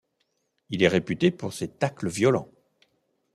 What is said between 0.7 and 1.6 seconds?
Il est réputé pour